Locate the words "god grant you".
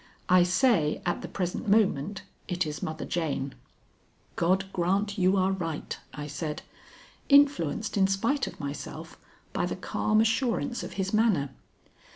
4.35-5.37